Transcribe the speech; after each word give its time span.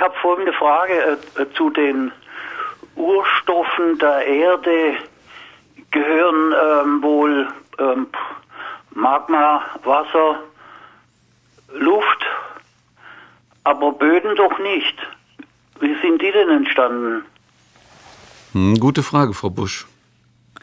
ich 0.00 0.04
habe 0.04 0.14
folgende 0.22 0.54
Frage 0.54 0.94
äh, 0.94 1.42
äh, 1.42 1.52
zu 1.52 1.68
den 1.68 2.10
Urstoffen 2.96 3.98
der 3.98 4.26
Erde 4.26 4.94
gehören 5.90 6.54
ähm, 6.54 7.02
wohl 7.02 7.48
ähm, 7.78 8.06
Magma, 8.92 9.60
Wasser, 9.84 10.38
Luft, 11.74 12.24
aber 13.64 13.92
Böden 13.92 14.34
doch 14.36 14.58
nicht. 14.60 14.96
Wie 15.80 15.94
sind 16.00 16.22
die 16.22 16.32
denn 16.32 16.48
entstanden? 16.48 17.22
Hm, 18.52 18.80
gute 18.80 19.02
Frage, 19.02 19.34
Frau 19.34 19.50
Busch. 19.50 19.86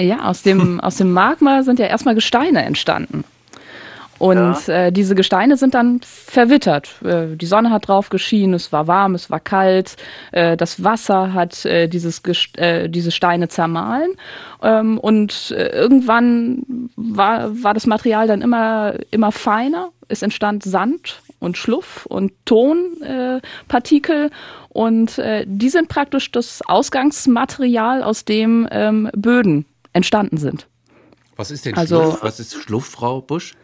Ja, 0.00 0.24
aus 0.24 0.42
dem, 0.42 0.80
aus 0.82 0.96
dem 0.96 1.12
Magma 1.12 1.62
sind 1.62 1.78
ja 1.78 1.86
erstmal 1.86 2.16
Gesteine 2.16 2.64
entstanden. 2.64 3.22
Und 4.20 4.66
ja. 4.66 4.86
äh, 4.86 4.92
diese 4.92 5.14
Gesteine 5.14 5.56
sind 5.56 5.72
dann 5.72 6.02
verwittert. 6.02 6.90
Äh, 7.02 7.36
die 7.36 7.46
Sonne 7.46 7.70
hat 7.70 7.88
drauf 7.88 8.10
geschienen, 8.10 8.52
es 8.52 8.70
war 8.70 8.86
warm, 8.86 9.14
es 9.14 9.30
war 9.30 9.40
kalt, 9.40 9.96
äh, 10.32 10.58
das 10.58 10.84
Wasser 10.84 11.32
hat 11.32 11.64
äh, 11.64 11.88
dieses 11.88 12.22
Gest 12.22 12.58
äh, 12.58 12.90
diese 12.90 13.12
Steine 13.12 13.48
zermahlen. 13.48 14.10
Ähm, 14.62 14.98
und 14.98 15.54
äh, 15.56 15.68
irgendwann 15.68 16.90
war, 16.96 17.62
war 17.62 17.72
das 17.72 17.86
Material 17.86 18.26
dann 18.26 18.42
immer, 18.42 18.92
immer 19.10 19.32
feiner. 19.32 19.88
Es 20.08 20.20
entstand 20.20 20.64
Sand 20.64 21.22
und 21.38 21.56
Schluff 21.56 22.04
und 22.04 22.32
Tonpartikel. 22.44 24.26
Äh, 24.26 24.30
und 24.68 25.18
äh, 25.18 25.46
die 25.48 25.70
sind 25.70 25.88
praktisch 25.88 26.30
das 26.30 26.60
Ausgangsmaterial, 26.66 28.02
aus 28.02 28.26
dem 28.26 28.68
ähm, 28.70 29.08
Böden 29.16 29.64
entstanden 29.94 30.36
sind. 30.36 30.66
Was 31.36 31.50
ist 31.50 31.64
denn 31.64 31.74
also, 31.74 32.02
Schluff? 32.02 32.22
Was 32.22 32.38
ist 32.38 32.54
Schluff, 32.54 32.84
Frau 32.84 33.22
Busch? 33.22 33.54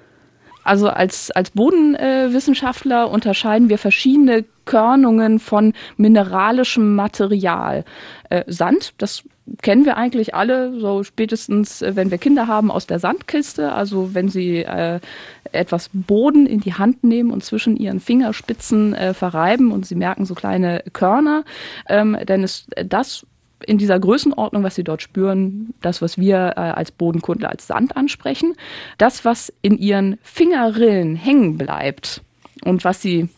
Also 0.66 0.88
als, 0.88 1.30
als 1.30 1.50
Bodenwissenschaftler 1.50 3.10
unterscheiden 3.10 3.68
wir 3.68 3.78
verschiedene 3.78 4.44
Körnungen 4.64 5.38
von 5.38 5.74
mineralischem 5.96 6.96
Material. 6.96 7.84
Äh, 8.30 8.42
Sand, 8.48 8.94
das 8.98 9.22
kennen 9.62 9.84
wir 9.84 9.96
eigentlich 9.96 10.34
alle, 10.34 10.78
so 10.80 11.04
spätestens, 11.04 11.82
äh, 11.82 11.94
wenn 11.94 12.10
wir 12.10 12.18
Kinder 12.18 12.48
haben, 12.48 12.70
aus 12.70 12.86
der 12.86 12.98
Sandkiste. 12.98 13.72
Also 13.72 14.14
wenn 14.14 14.28
sie 14.28 14.58
äh, 14.58 14.98
etwas 15.52 15.88
Boden 15.92 16.46
in 16.46 16.60
die 16.60 16.74
Hand 16.74 17.04
nehmen 17.04 17.30
und 17.30 17.44
zwischen 17.44 17.76
ihren 17.76 18.00
Fingerspitzen 18.00 18.92
äh, 18.94 19.14
verreiben 19.14 19.70
und 19.70 19.86
sie 19.86 19.94
merken 19.94 20.24
so 20.24 20.34
kleine 20.34 20.82
Körner, 20.92 21.44
ähm, 21.88 22.18
dann 22.26 22.42
ist 22.42 22.68
das 22.84 23.24
in 23.64 23.78
dieser 23.78 23.98
Größenordnung, 23.98 24.62
was 24.62 24.74
Sie 24.74 24.84
dort 24.84 25.02
spüren, 25.02 25.74
das, 25.80 26.02
was 26.02 26.18
wir 26.18 26.54
äh, 26.56 26.60
als 26.60 26.90
Bodenkundler 26.90 27.50
als 27.50 27.66
Sand 27.66 27.96
ansprechen, 27.96 28.54
das, 28.98 29.24
was 29.24 29.52
in 29.62 29.78
Ihren 29.78 30.18
Fingerrillen 30.22 31.16
hängen 31.16 31.56
bleibt 31.56 32.22
und 32.64 32.84
was 32.84 33.00
Sie 33.00 33.28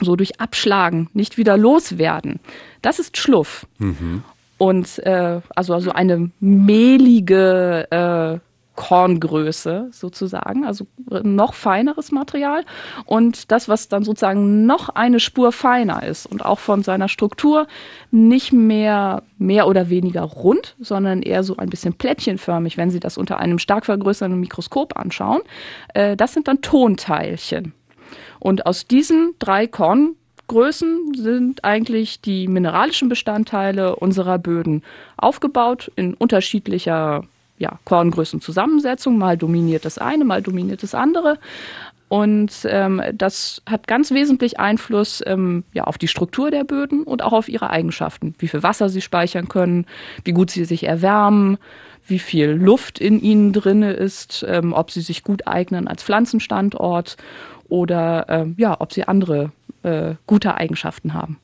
so 0.00 0.14
durch 0.14 0.40
Abschlagen 0.40 1.08
nicht 1.14 1.38
wieder 1.38 1.56
loswerden, 1.56 2.40
das 2.82 2.98
ist 2.98 3.16
Schluff. 3.16 3.66
Mhm. 3.78 4.22
Und 4.58 4.98
äh, 5.00 5.40
also, 5.54 5.74
also 5.74 5.90
eine 5.92 6.30
mehlige 6.40 7.86
äh, 7.90 8.45
Korngröße 8.76 9.88
sozusagen, 9.90 10.64
also 10.64 10.86
noch 11.22 11.54
feineres 11.54 12.12
Material. 12.12 12.64
Und 13.06 13.50
das, 13.50 13.68
was 13.68 13.88
dann 13.88 14.04
sozusagen 14.04 14.66
noch 14.66 14.90
eine 14.90 15.18
Spur 15.18 15.50
feiner 15.50 16.02
ist 16.04 16.26
und 16.26 16.44
auch 16.44 16.58
von 16.58 16.82
seiner 16.82 17.08
Struktur 17.08 17.66
nicht 18.10 18.52
mehr 18.52 19.22
mehr 19.38 19.66
oder 19.66 19.90
weniger 19.90 20.22
rund, 20.22 20.76
sondern 20.78 21.22
eher 21.22 21.42
so 21.42 21.56
ein 21.56 21.70
bisschen 21.70 21.94
plättchenförmig, 21.94 22.76
wenn 22.76 22.90
Sie 22.90 23.00
das 23.00 23.18
unter 23.18 23.38
einem 23.38 23.58
stark 23.58 23.86
vergrößernden 23.86 24.38
Mikroskop 24.38 24.96
anschauen. 24.96 25.40
Äh, 25.94 26.16
das 26.16 26.34
sind 26.34 26.46
dann 26.46 26.60
Tonteilchen. 26.60 27.72
Und 28.38 28.66
aus 28.66 28.86
diesen 28.86 29.34
drei 29.38 29.66
Korngrößen 29.66 31.14
sind 31.14 31.64
eigentlich 31.64 32.20
die 32.20 32.46
mineralischen 32.46 33.08
Bestandteile 33.08 33.96
unserer 33.96 34.38
Böden 34.38 34.82
aufgebaut 35.16 35.90
in 35.96 36.14
unterschiedlicher 36.14 37.24
ja, 37.58 37.78
Korngrößenzusammensetzung. 37.84 39.18
Mal 39.18 39.36
dominiert 39.36 39.84
das 39.84 39.98
eine, 39.98 40.24
mal 40.24 40.42
dominiert 40.42 40.82
das 40.82 40.94
andere. 40.94 41.38
Und 42.08 42.52
ähm, 42.70 43.02
das 43.12 43.62
hat 43.68 43.88
ganz 43.88 44.12
wesentlich 44.12 44.60
Einfluss 44.60 45.22
ähm, 45.26 45.64
ja, 45.72 45.84
auf 45.84 45.98
die 45.98 46.06
Struktur 46.06 46.52
der 46.52 46.62
Böden 46.62 47.02
und 47.02 47.22
auch 47.22 47.32
auf 47.32 47.48
ihre 47.48 47.70
Eigenschaften. 47.70 48.34
Wie 48.38 48.46
viel 48.46 48.62
Wasser 48.62 48.88
sie 48.88 49.00
speichern 49.00 49.48
können, 49.48 49.86
wie 50.24 50.32
gut 50.32 50.50
sie 50.50 50.64
sich 50.64 50.84
erwärmen, 50.84 51.58
wie 52.06 52.20
viel 52.20 52.50
Luft 52.50 53.00
in 53.00 53.20
ihnen 53.20 53.52
drinne 53.52 53.92
ist, 53.92 54.46
ähm, 54.48 54.72
ob 54.72 54.92
sie 54.92 55.00
sich 55.00 55.24
gut 55.24 55.48
eignen 55.48 55.88
als 55.88 56.04
Pflanzenstandort 56.04 57.16
oder 57.68 58.26
ähm, 58.28 58.54
ja, 58.56 58.80
ob 58.80 58.92
sie 58.92 59.08
andere 59.08 59.50
äh, 59.82 60.14
gute 60.26 60.54
Eigenschaften 60.54 61.12
haben. 61.12 61.38